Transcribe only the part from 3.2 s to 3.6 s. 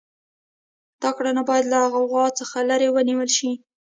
شي.